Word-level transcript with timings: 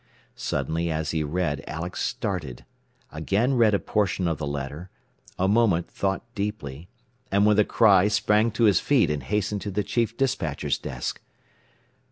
Suddenly 0.33 0.89
as 0.89 1.11
he 1.11 1.23
read 1.23 1.63
Alex 1.67 2.01
started, 2.01 2.65
again 3.11 3.53
read 3.53 3.75
a 3.75 3.79
portion 3.79 4.27
of 4.27 4.39
the 4.39 4.47
letter, 4.47 4.89
a 5.37 5.47
moment 5.47 5.91
thought 5.91 6.23
deeply, 6.33 6.89
and 7.31 7.45
with 7.45 7.59
a 7.59 7.63
cry 7.63 8.07
sprang 8.07 8.49
to 8.53 8.63
his 8.63 8.79
feet 8.79 9.11
and 9.11 9.21
hastened 9.21 9.61
to 9.61 9.69
the 9.69 9.83
chief 9.83 10.17
despatcher's 10.17 10.79
desk. 10.79 11.21